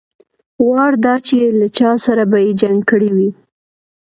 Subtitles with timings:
[0.67, 3.29] وار دا چې له چا سره به يې جنګ کړى وي.